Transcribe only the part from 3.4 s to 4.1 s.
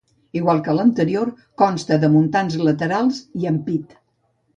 i ampit.